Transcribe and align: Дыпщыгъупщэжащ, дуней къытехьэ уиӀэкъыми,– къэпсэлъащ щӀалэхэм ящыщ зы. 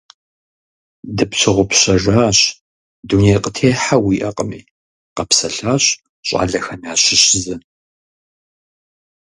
Дыпщыгъупщэжащ, 1.15 2.39
дуней 3.07 3.37
къытехьэ 3.43 3.97
уиӀэкъыми,– 4.05 4.61
къэпсэлъащ 5.15 5.83
щӀалэхэм 6.27 6.81
ящыщ 6.93 7.23
зы. 7.43 7.55